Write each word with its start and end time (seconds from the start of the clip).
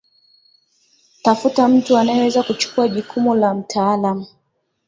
tafuta 1.23 1.67
mtum 1.67 1.97
anayeweza 1.99 2.43
kuchukua 2.43 2.87
jukumu 2.87 3.35
la 3.35 3.53
mtaalamu 3.53 4.27